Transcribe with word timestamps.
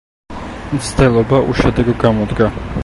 მცდელობა 0.77 1.43
უშედეგო 1.53 1.97
გამოდგა. 2.07 2.55